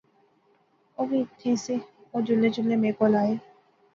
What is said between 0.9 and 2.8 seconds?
اووی ایتھیں سے، او جلنے جلنے